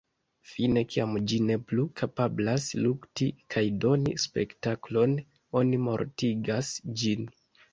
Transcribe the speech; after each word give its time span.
Fine 0.51 0.81
kiam 0.93 1.11
ĝi 1.31 1.37
ne 1.49 1.57
plu 1.71 1.85
kapablas 2.01 2.65
lukti, 2.85 3.27
kaj 3.57 3.63
"doni 3.85 4.17
spektaklon", 4.27 5.17
oni 5.63 5.83
mortigas 5.91 6.73
ĝin. 7.03 7.31